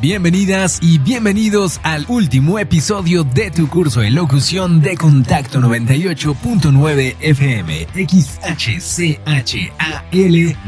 [0.00, 7.86] Bienvenidas y bienvenidos al último episodio de tu curso de locución de Contacto 98.9 FM
[7.94, 9.18] XHCHAL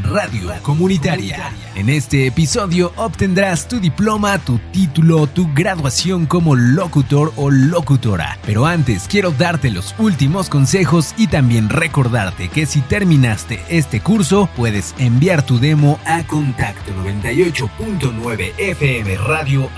[0.03, 1.51] Radio Comunitaria.
[1.75, 8.37] En este episodio obtendrás tu diploma, tu título, tu graduación como locutor o locutora.
[8.45, 14.49] Pero antes quiero darte los últimos consejos y también recordarte que si terminaste este curso
[14.55, 16.91] puedes enviar tu demo a contacto
[17.27, 19.69] 98.9 FM radio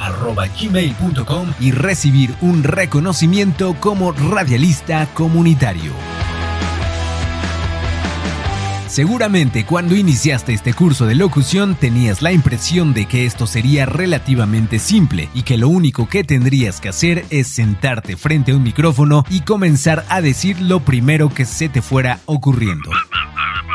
[0.59, 5.93] gmail.com y recibir un reconocimiento como radialista comunitario.
[8.87, 14.79] Seguramente cuando iniciaste este curso de locución tenías la impresión de que esto sería relativamente
[14.79, 19.25] simple y que lo único que tendrías que hacer es sentarte frente a un micrófono
[19.29, 22.89] y comenzar a decir lo primero que se te fuera ocurriendo.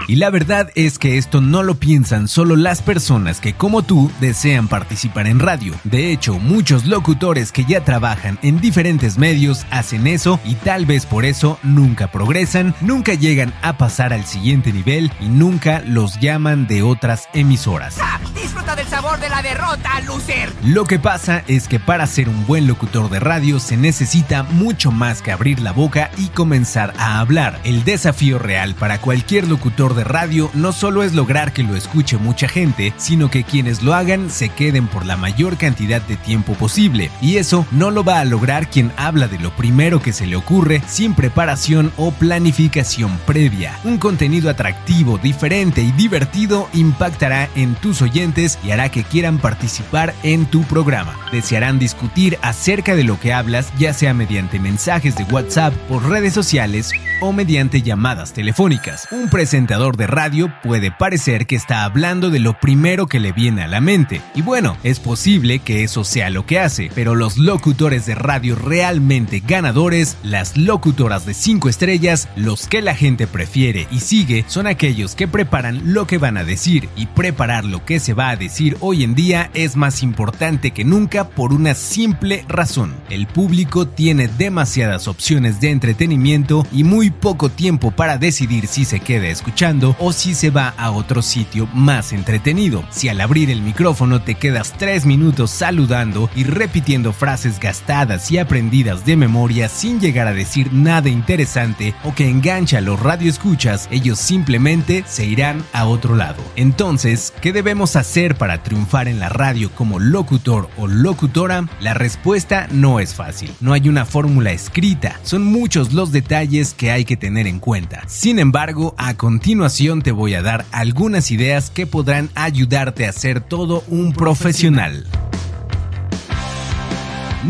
[0.06, 4.10] Y la verdad es que esto no lo piensan solo las personas que como tú
[4.20, 5.74] desean participar en radio.
[5.84, 11.06] De hecho, muchos locutores que ya trabajan en diferentes medios hacen eso y tal vez
[11.06, 16.66] por eso nunca progresan, nunca llegan a pasar al siguiente nivel y nunca los llaman
[16.66, 17.96] de otras emisoras.
[18.00, 18.20] ¡Ah!
[18.34, 20.52] Disfruta del sabor de la derrota, loser.
[20.64, 24.90] Lo que pasa es que para ser un buen locutor de radio se necesita mucho
[24.90, 27.60] más que abrir la boca y comenzar a hablar.
[27.64, 32.16] El desafío real para cualquier locutor de radio no solo es lograr que lo escuche
[32.16, 36.54] mucha gente, sino que quienes lo hagan se queden por la mayor cantidad de tiempo
[36.54, 37.10] posible.
[37.20, 40.36] Y eso no lo va a lograr quien habla de lo primero que se le
[40.36, 43.78] ocurre sin preparación o planificación previa.
[43.84, 50.14] Un contenido atractivo, diferente y divertido impactará en tus oyentes y hará que quieran participar
[50.22, 51.16] en tu programa.
[51.32, 56.34] Desearán discutir acerca de lo que hablas, ya sea mediante mensajes de WhatsApp, por redes
[56.34, 59.06] sociales o mediante llamadas telefónicas.
[59.10, 63.62] Un presentador de radio puede parecer que está hablando de lo primero que le viene
[63.62, 64.22] a la mente.
[64.34, 68.56] Y bueno, es posible que eso sea lo que hace, pero los locutores de radio
[68.56, 74.66] realmente ganadores, las locutoras de 5 estrellas, los que la gente prefiere y sigue, son
[74.66, 78.36] aquellos que preparan lo que van a decir y preparar lo que se va a
[78.36, 82.94] decir hoy en día es más importante que nunca por una simple razón.
[83.10, 89.00] El público tiene demasiadas opciones de entretenimiento y muy poco tiempo para decidir si se
[89.00, 92.84] queda escuchando o si se va a otro sitio más entretenido.
[92.90, 98.38] Si al abrir el micrófono te quedas 3 minutos saludando y repitiendo frases gastadas y
[98.38, 103.88] aprendidas de memoria sin llegar a decir nada interesante o que engancha a los radioescuchas,
[103.90, 106.42] ellos simplemente se irán a otro lado.
[106.54, 111.66] Entonces, ¿qué debemos hacer para triunfar en la radio como locutor o locutora?
[111.80, 113.50] La respuesta no es fácil.
[113.60, 115.18] No hay una fórmula escrita.
[115.22, 118.02] Son muchos los detalles que hay que tener en cuenta.
[118.06, 119.63] Sin embargo, a continuación
[120.02, 125.06] te voy a dar algunas ideas que podrán ayudarte a ser todo un profesional.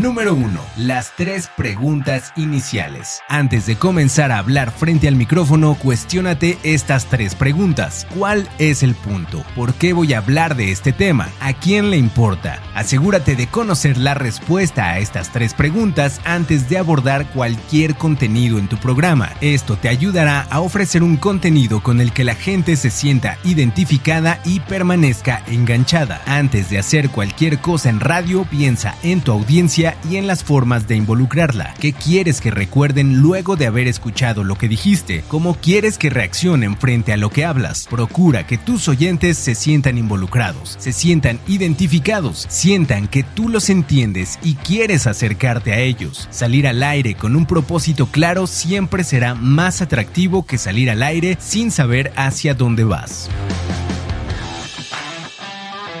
[0.01, 0.59] Número 1.
[0.77, 3.21] Las tres preguntas iniciales.
[3.29, 8.05] Antes de comenzar a hablar frente al micrófono, cuestiónate estas tres preguntas.
[8.13, 9.45] ¿Cuál es el punto?
[9.55, 11.29] ¿Por qué voy a hablar de este tema?
[11.39, 12.61] ¿A quién le importa?
[12.73, 18.67] Asegúrate de conocer la respuesta a estas tres preguntas antes de abordar cualquier contenido en
[18.67, 19.31] tu programa.
[19.39, 24.41] Esto te ayudará a ofrecer un contenido con el que la gente se sienta identificada
[24.43, 26.21] y permanezca enganchada.
[26.25, 30.87] Antes de hacer cualquier cosa en radio, piensa en tu audiencia y en las formas
[30.87, 31.73] de involucrarla.
[31.79, 35.23] ¿Qué quieres que recuerden luego de haber escuchado lo que dijiste?
[35.27, 37.87] ¿Cómo quieres que reaccionen frente a lo que hablas?
[37.89, 44.39] Procura que tus oyentes se sientan involucrados, se sientan identificados, sientan que tú los entiendes
[44.41, 46.27] y quieres acercarte a ellos.
[46.31, 51.37] Salir al aire con un propósito claro siempre será más atractivo que salir al aire
[51.39, 53.29] sin saber hacia dónde vas.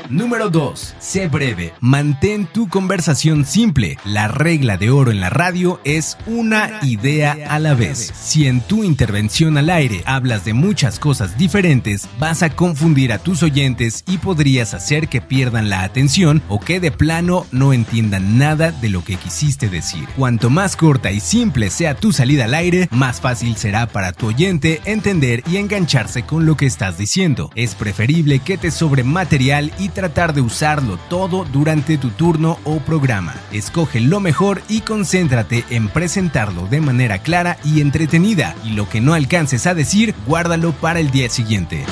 [0.09, 0.95] Número 2.
[0.99, 1.73] Sé breve.
[1.79, 3.97] Mantén tu conversación simple.
[4.05, 8.13] La regla de oro en la radio es una idea a la vez.
[8.15, 13.17] Si en tu intervención al aire hablas de muchas cosas diferentes, vas a confundir a
[13.17, 18.37] tus oyentes y podrías hacer que pierdan la atención o que de plano no entiendan
[18.37, 20.07] nada de lo que quisiste decir.
[20.15, 24.27] Cuanto más corta y simple sea tu salida al aire, más fácil será para tu
[24.27, 27.49] oyente entender y engancharse con lo que estás diciendo.
[27.55, 32.77] Es preferible que te sobre material y tratar de usarlo todo durante tu turno o
[32.77, 33.33] programa.
[33.51, 39.01] Escoge lo mejor y concéntrate en presentarlo de manera clara y entretenida y lo que
[39.01, 41.83] no alcances a decir, guárdalo para el día siguiente.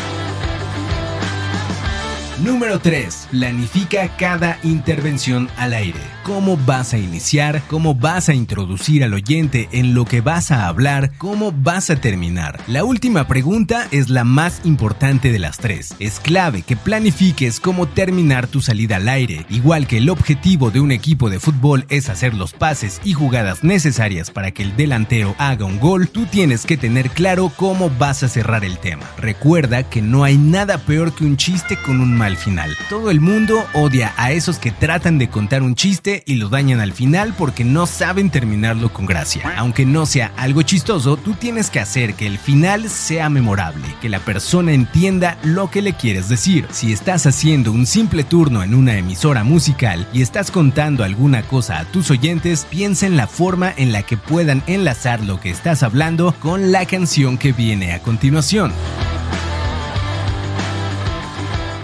[2.44, 3.29] Número 3.
[3.31, 6.12] Planifica cada intervención al aire.
[6.23, 10.67] Cómo vas a iniciar, cómo vas a introducir al oyente en lo que vas a
[10.67, 12.61] hablar, cómo vas a terminar.
[12.67, 15.95] La última pregunta es la más importante de las tres.
[15.99, 20.79] Es clave que planifiques cómo terminar tu salida al aire, igual que el objetivo de
[20.79, 25.35] un equipo de fútbol es hacer los pases y jugadas necesarias para que el delantero
[25.37, 29.03] haga un gol, tú tienes que tener claro cómo vas a cerrar el tema.
[29.17, 32.71] Recuerda que no hay nada peor que un chiste con un mal final.
[32.89, 36.80] Todo el mundo odia a esos que tratan de contar un chiste y lo dañan
[36.80, 39.54] al final porque no saben terminarlo con gracia.
[39.57, 44.10] Aunque no sea algo chistoso, tú tienes que hacer que el final sea memorable, que
[44.10, 46.68] la persona entienda lo que le quieres decir.
[46.71, 51.80] Si estás haciendo un simple turno en una emisora musical y estás contando alguna cosa
[51.80, 55.81] a tus oyentes, piensa en la forma en la que puedan enlazar lo que estás
[55.81, 58.71] hablando con la canción que viene a continuación.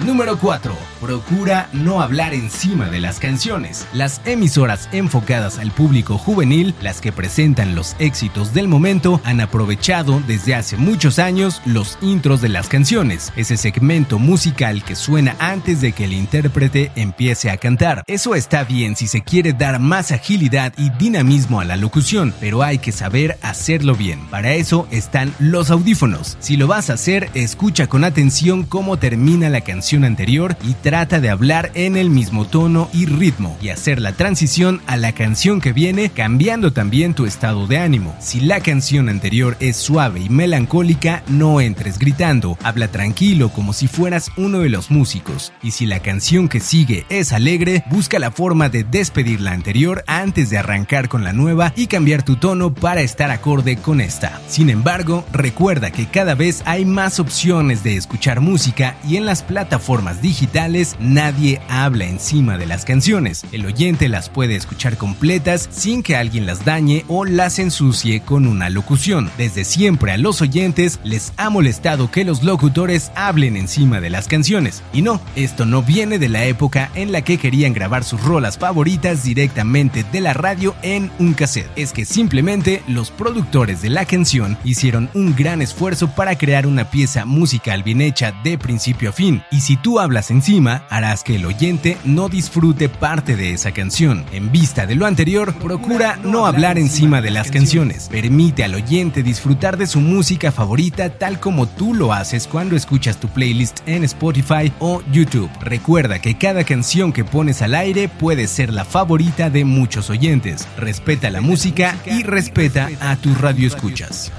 [0.05, 3.87] Número 4 procura no hablar encima de las canciones.
[3.93, 10.21] Las emisoras enfocadas al público juvenil, las que presentan los éxitos del momento, han aprovechado
[10.27, 15.81] desde hace muchos años los intros de las canciones, ese segmento musical que suena antes
[15.81, 18.03] de que el intérprete empiece a cantar.
[18.07, 22.63] Eso está bien si se quiere dar más agilidad y dinamismo a la locución, pero
[22.63, 24.27] hay que saber hacerlo bien.
[24.29, 26.37] Para eso están los audífonos.
[26.39, 31.19] Si lo vas a hacer, escucha con atención cómo termina la canción anterior y trata
[31.19, 35.61] de hablar en el mismo tono y ritmo y hacer la transición a la canción
[35.61, 38.15] que viene cambiando también tu estado de ánimo.
[38.19, 43.85] Si la canción anterior es suave y melancólica, no entres gritando, habla tranquilo como si
[43.85, 45.53] fueras uno de los músicos.
[45.61, 50.03] Y si la canción que sigue es alegre, busca la forma de despedir la anterior
[50.07, 54.41] antes de arrancar con la nueva y cambiar tu tono para estar acorde con esta.
[54.47, 59.43] Sin embargo, recuerda que cada vez hay más opciones de escuchar música y en las
[59.43, 63.43] plataformas digitales nadie habla encima de las canciones.
[63.51, 68.47] El oyente las puede escuchar completas sin que alguien las dañe o las ensucie con
[68.47, 69.29] una locución.
[69.37, 74.27] Desde siempre a los oyentes les ha molestado que los locutores hablen encima de las
[74.27, 74.81] canciones.
[74.93, 78.57] Y no, esto no viene de la época en la que querían grabar sus rolas
[78.57, 81.69] favoritas directamente de la radio en un cassette.
[81.75, 86.89] Es que simplemente los productores de la canción hicieron un gran esfuerzo para crear una
[86.89, 89.43] pieza musical bien hecha de principio a fin.
[89.51, 94.25] Y si tú hablas encima, harás que el oyente no disfrute parte de esa canción.
[94.31, 98.07] En vista de lo anterior, procura no hablar encima de las canciones.
[98.09, 103.19] Permite al oyente disfrutar de su música favorita tal como tú lo haces cuando escuchas
[103.19, 105.49] tu playlist en Spotify o YouTube.
[105.61, 110.67] Recuerda que cada canción que pones al aire puede ser la favorita de muchos oyentes.
[110.77, 114.31] Respeta la música y respeta a tus radioescuchas.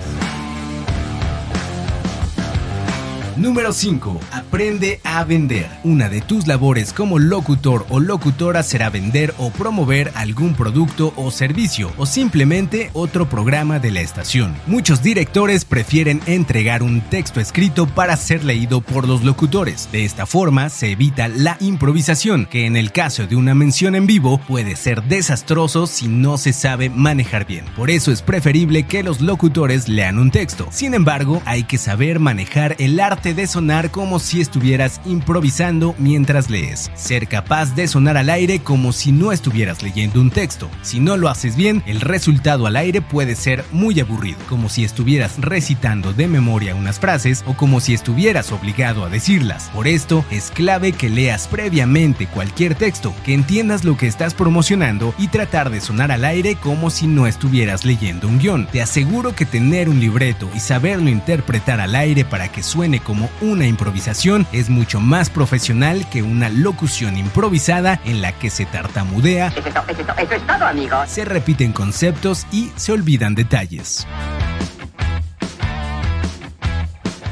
[3.40, 4.20] Número 5.
[4.32, 5.66] Aprende a vender.
[5.82, 11.30] Una de tus labores como locutor o locutora será vender o promover algún producto o
[11.30, 14.54] servicio o simplemente otro programa de la estación.
[14.66, 19.88] Muchos directores prefieren entregar un texto escrito para ser leído por los locutores.
[19.90, 24.06] De esta forma se evita la improvisación, que en el caso de una mención en
[24.06, 27.64] vivo puede ser desastroso si no se sabe manejar bien.
[27.74, 30.68] Por eso es preferible que los locutores lean un texto.
[30.70, 36.50] Sin embargo, hay que saber manejar el arte de sonar como si estuvieras improvisando mientras
[36.50, 36.90] lees.
[36.94, 40.70] Ser capaz de sonar al aire como si no estuvieras leyendo un texto.
[40.82, 44.84] Si no lo haces bien, el resultado al aire puede ser muy aburrido, como si
[44.84, 49.70] estuvieras recitando de memoria unas frases o como si estuvieras obligado a decirlas.
[49.72, 55.14] Por esto, es clave que leas previamente cualquier texto, que entiendas lo que estás promocionando
[55.18, 58.66] y tratar de sonar al aire como si no estuvieras leyendo un guion.
[58.66, 63.28] Te aseguro que tener un libreto y saberlo interpretar al aire para que suene como
[63.40, 69.48] una improvisación es mucho más profesional que una locución improvisada en la que se tartamudea,
[69.48, 74.06] Eso es, eso todo, se repiten conceptos y se olvidan detalles.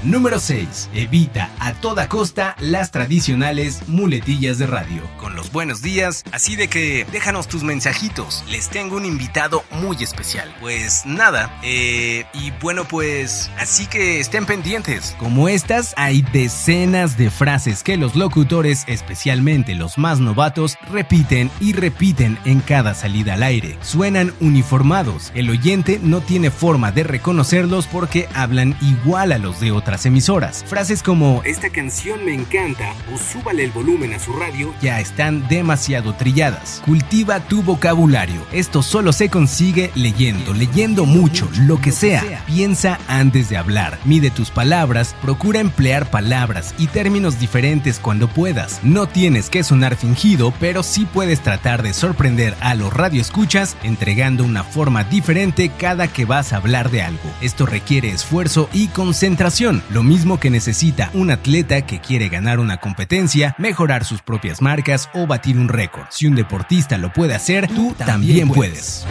[0.05, 0.91] Número 6.
[0.95, 5.03] Evita a toda costa las tradicionales muletillas de radio.
[5.19, 8.45] Con los buenos días, así de que déjanos tus mensajitos.
[8.49, 10.55] Les tengo un invitado muy especial.
[10.61, 15.17] Pues nada, eh, y bueno pues, así que estén pendientes.
[15.19, 21.73] Como estas, hay decenas de frases que los locutores, especialmente los más novatos, repiten y
[21.73, 23.77] repiten en cada salida al aire.
[23.83, 25.33] Suenan uniformados.
[25.35, 30.05] El oyente no tiene forma de reconocerlos porque hablan igual a los de otra otras
[30.05, 30.65] emisoras.
[30.67, 35.49] Frases como esta canción me encanta o súbale el volumen a su radio ya están
[35.49, 36.83] demasiado trilladas.
[36.85, 38.43] Cultiva tu vocabulario.
[38.53, 42.45] Esto solo se consigue leyendo, leyendo mucho, lo que sea.
[42.47, 43.99] Piensa antes de hablar.
[44.05, 48.81] Mide tus palabras, procura emplear palabras y términos diferentes cuando puedas.
[48.83, 54.45] No tienes que sonar fingido, pero sí puedes tratar de sorprender a los radioescuchas entregando
[54.45, 57.31] una forma diferente cada que vas a hablar de algo.
[57.41, 62.79] Esto requiere esfuerzo y concentración, lo mismo que necesita un atleta que quiere ganar una
[62.79, 66.07] competencia, mejorar sus propias marcas o batir un récord.
[66.11, 69.07] Si un deportista lo puede hacer, tú también puedes.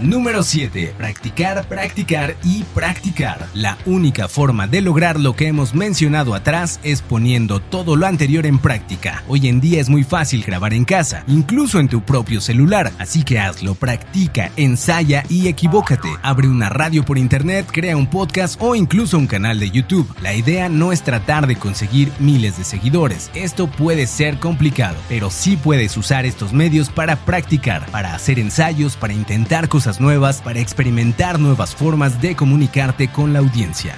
[0.00, 0.94] Número 7.
[0.96, 3.48] Practicar, practicar y practicar.
[3.52, 8.46] La única forma de lograr lo que hemos mencionado atrás es poniendo todo lo anterior
[8.46, 9.24] en práctica.
[9.26, 13.24] Hoy en día es muy fácil grabar en casa, incluso en tu propio celular, así
[13.24, 16.08] que hazlo, practica, ensaya y equivócate.
[16.22, 20.08] Abre una radio por internet, crea un podcast o incluso un canal de YouTube.
[20.22, 23.32] La idea no es tratar de conseguir miles de seguidores.
[23.34, 28.94] Esto puede ser complicado, pero sí puedes usar estos medios para practicar, para hacer ensayos,
[28.94, 33.96] para intentar cosas nuevas para experimentar nuevas formas de comunicarte con la audiencia.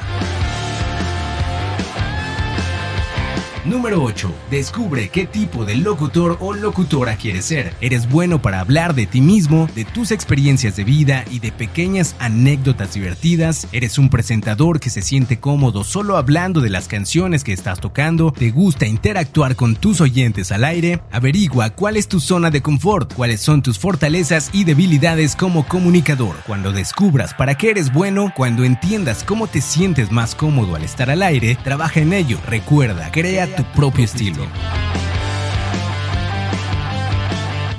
[3.70, 4.34] Número 8.
[4.50, 7.72] Descubre qué tipo de locutor o locutora quieres ser.
[7.80, 12.16] Eres bueno para hablar de ti mismo, de tus experiencias de vida y de pequeñas
[12.18, 13.68] anécdotas divertidas.
[13.70, 18.32] Eres un presentador que se siente cómodo solo hablando de las canciones que estás tocando.
[18.32, 21.00] Te gusta interactuar con tus oyentes al aire.
[21.12, 26.34] Averigua cuál es tu zona de confort, cuáles son tus fortalezas y debilidades como comunicador.
[26.44, 31.08] Cuando descubras para qué eres bueno, cuando entiendas cómo te sientes más cómodo al estar
[31.08, 32.40] al aire, trabaja en ello.
[32.48, 34.46] Recuerda, crea tu propio estilo.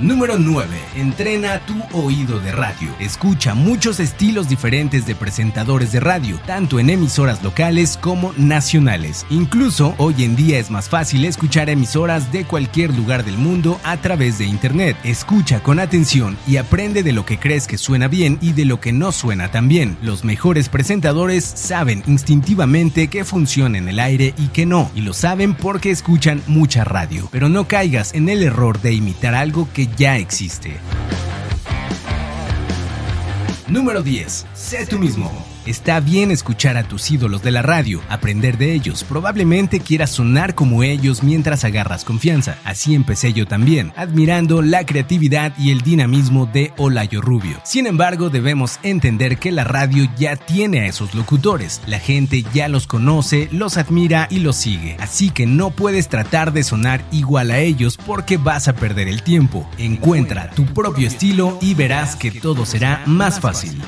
[0.00, 0.91] Número 9.
[0.94, 2.94] Entrena tu oído de radio.
[3.00, 9.24] Escucha muchos estilos diferentes de presentadores de radio, tanto en emisoras locales como nacionales.
[9.30, 13.96] Incluso hoy en día es más fácil escuchar emisoras de cualquier lugar del mundo a
[13.96, 14.94] través de internet.
[15.02, 18.78] Escucha con atención y aprende de lo que crees que suena bien y de lo
[18.78, 19.96] que no suena tan bien.
[20.02, 25.14] Los mejores presentadores saben instintivamente qué funciona en el aire y qué no, y lo
[25.14, 27.28] saben porque escuchan mucha radio.
[27.32, 30.81] Pero no caigas en el error de imitar algo que ya existe.
[33.68, 34.46] Número 10.
[34.54, 35.51] Sé tú mismo.
[35.72, 39.04] Está bien escuchar a tus ídolos de la radio, aprender de ellos.
[39.04, 42.58] Probablemente quieras sonar como ellos mientras agarras confianza.
[42.62, 47.58] Así empecé yo también, admirando la creatividad y el dinamismo de Olayo Rubio.
[47.64, 51.80] Sin embargo, debemos entender que la radio ya tiene a esos locutores.
[51.86, 54.98] La gente ya los conoce, los admira y los sigue.
[55.00, 59.22] Así que no puedes tratar de sonar igual a ellos porque vas a perder el
[59.22, 59.66] tiempo.
[59.78, 63.80] Encuentra tu propio estilo y verás que todo será más fácil.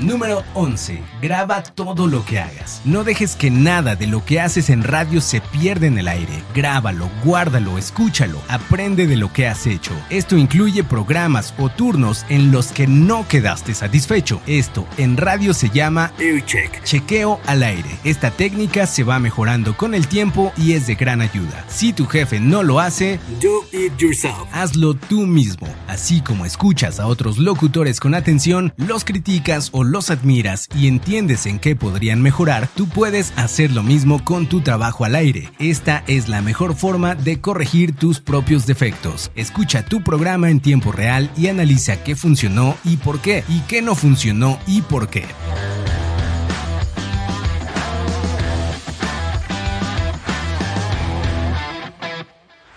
[0.00, 1.02] Número 11.
[1.20, 2.80] Graba todo lo que hagas.
[2.86, 6.42] No dejes que nada de lo que haces en radio se pierda en el aire.
[6.54, 9.92] Grábalo, guárdalo, escúchalo, aprende de lo que has hecho.
[10.08, 14.40] Esto incluye programas o turnos en los que no quedaste satisfecho.
[14.46, 16.12] Esto en radio se llama
[16.46, 17.90] check, chequeo al aire.
[18.02, 21.64] Esta técnica se va mejorando con el tiempo y es de gran ayuda.
[21.68, 24.48] Si tu jefe no lo hace, do it yourself.
[24.52, 25.68] Hazlo tú mismo.
[25.90, 31.46] Así como escuchas a otros locutores con atención, los criticas o los admiras y entiendes
[31.46, 35.50] en qué podrían mejorar, tú puedes hacer lo mismo con tu trabajo al aire.
[35.58, 39.32] Esta es la mejor forma de corregir tus propios defectos.
[39.34, 43.82] Escucha tu programa en tiempo real y analiza qué funcionó y por qué, y qué
[43.82, 45.24] no funcionó y por qué.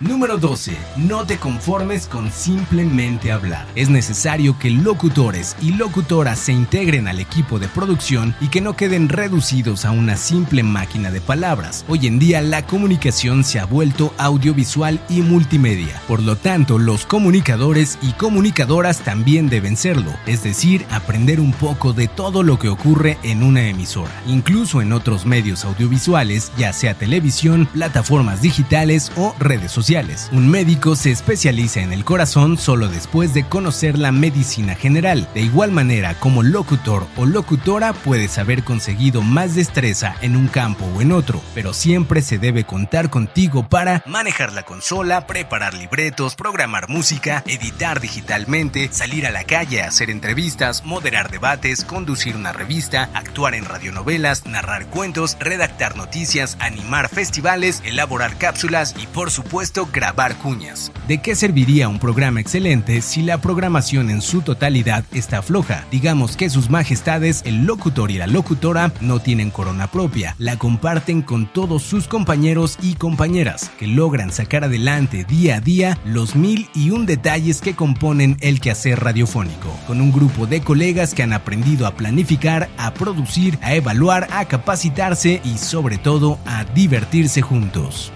[0.06, 0.76] Número 12.
[0.98, 3.66] No te conformes con simplemente hablar.
[3.74, 8.76] Es necesario que locutores y locutoras se integren al equipo de producción y que no
[8.76, 11.86] queden reducidos a una simple máquina de palabras.
[11.88, 15.98] Hoy en día la comunicación se ha vuelto audiovisual y multimedia.
[16.06, 21.94] Por lo tanto, los comunicadores y comunicadoras también deben serlo, es decir, aprender un poco
[21.94, 26.92] de todo lo que ocurre en una emisora, incluso en otros medios audiovisuales, ya sea
[26.92, 29.93] televisión, plataformas digitales o redes sociales.
[30.32, 35.28] Un médico se especializa en el corazón solo después de conocer la medicina general.
[35.34, 40.84] De igual manera, como locutor o locutora puedes haber conseguido más destreza en un campo
[40.96, 46.34] o en otro, pero siempre se debe contar contigo para manejar la consola, preparar libretos,
[46.34, 53.10] programar música, editar digitalmente, salir a la calle hacer entrevistas, moderar debates, conducir una revista,
[53.14, 60.36] actuar en radionovelas, narrar cuentos, redactar noticias, animar festivales, elaborar cápsulas y por supuesto grabar
[60.38, 60.92] cuñas.
[61.08, 65.84] ¿De qué serviría un programa excelente si la programación en su totalidad está floja?
[65.90, 71.22] Digamos que sus majestades, el locutor y la locutora, no tienen corona propia, la comparten
[71.22, 76.68] con todos sus compañeros y compañeras, que logran sacar adelante día a día los mil
[76.74, 81.32] y un detalles que componen el quehacer radiofónico, con un grupo de colegas que han
[81.32, 88.12] aprendido a planificar, a producir, a evaluar, a capacitarse y sobre todo a divertirse juntos.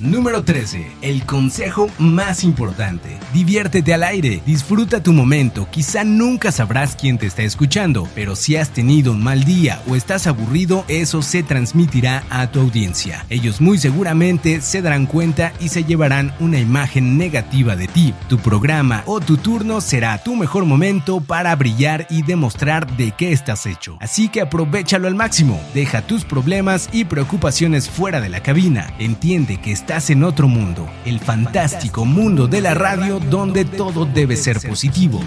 [0.00, 0.92] Número 13.
[1.02, 3.18] El consejo más importante.
[3.34, 8.56] Diviértete al aire, disfruta tu momento, quizá nunca sabrás quién te está escuchando, pero si
[8.56, 13.26] has tenido un mal día o estás aburrido, eso se transmitirá a tu audiencia.
[13.28, 18.14] Ellos muy seguramente se darán cuenta y se llevarán una imagen negativa de ti.
[18.26, 23.32] Tu programa o tu turno será tu mejor momento para brillar y demostrar de qué
[23.32, 23.98] estás hecho.
[24.00, 29.58] Así que aprovechalo al máximo, deja tus problemas y preocupaciones fuera de la cabina, entiende
[29.58, 34.36] que estás estás en otro mundo, el fantástico mundo de la radio donde todo debe
[34.36, 35.20] ser positivo.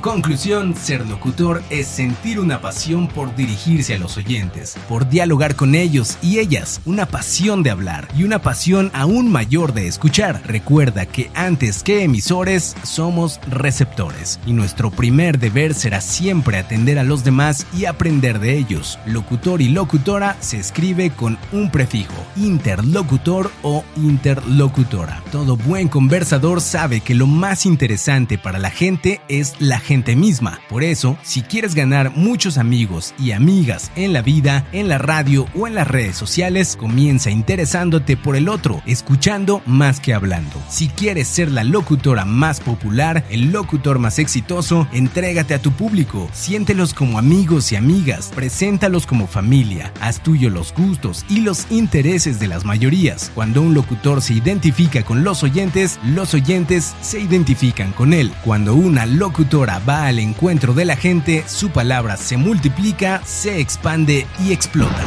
[0.00, 5.74] Conclusión, ser locutor es sentir una pasión por dirigirse a los oyentes, por dialogar con
[5.74, 10.40] ellos y ellas, una pasión de hablar y una pasión aún mayor de escuchar.
[10.46, 17.04] Recuerda que antes que emisores, somos receptores y nuestro primer deber será siempre atender a
[17.04, 18.98] los demás y aprender de ellos.
[19.06, 25.22] Locutor y locutora se escribe con un prefijo, interlocutor o interlocutora.
[25.32, 30.60] Todo buen conversador sabe que lo más interesante para la gente es la gente misma.
[30.68, 35.46] Por eso, si quieres ganar muchos amigos y amigas en la vida, en la radio
[35.54, 40.62] o en las redes sociales, comienza interesándote por el otro, escuchando más que hablando.
[40.68, 46.28] Si quieres ser la locutora más popular, el locutor más exitoso, entrégate a tu público,
[46.34, 52.38] siéntelos como amigos y amigas, preséntalos como familia, haz tuyo los gustos y los intereses
[52.38, 53.32] de las mayorías.
[53.34, 58.30] Cuando un locutor se identifica con los oyentes, los oyentes se identifican con él.
[58.44, 64.26] Cuando una locutora va al encuentro de la gente, su palabra se multiplica, se expande
[64.38, 65.04] y explota.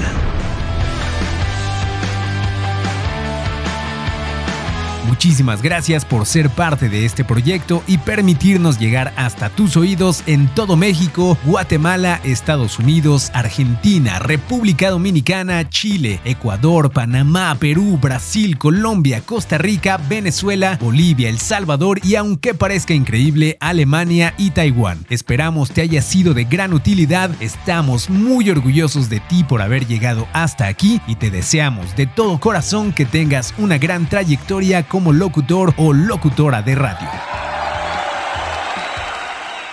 [5.22, 10.48] Muchísimas gracias por ser parte de este proyecto y permitirnos llegar hasta tus oídos en
[10.48, 19.60] todo México, Guatemala, Estados Unidos, Argentina, República Dominicana, Chile, Ecuador, Panamá, Perú, Brasil, Colombia, Costa
[19.60, 25.06] Rica, Venezuela, Bolivia, El Salvador y aunque parezca increíble, Alemania y Taiwán.
[25.12, 30.28] Esperamos te haya sido de gran utilidad, estamos muy orgullosos de ti por haber llegado
[30.34, 35.74] hasta aquí y te deseamos de todo corazón que tengas una gran trayectoria como locutor
[35.78, 37.10] o locutora de radio.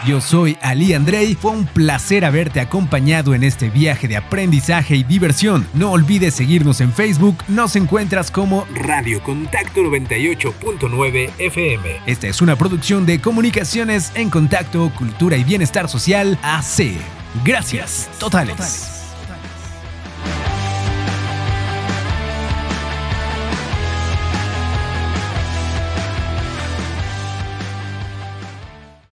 [0.07, 5.03] Yo soy Ali Andrei, fue un placer haberte acompañado en este viaje de aprendizaje y
[5.03, 5.67] diversión.
[5.75, 12.01] No olvides seguirnos en Facebook, nos encuentras como Radio Contacto 98.9 FM.
[12.07, 16.93] Esta es una producción de Comunicaciones en Contacto, Cultura y Bienestar Social AC.
[17.45, 18.98] Gracias, totales.